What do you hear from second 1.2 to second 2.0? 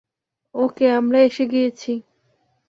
এসে গিয়েছি।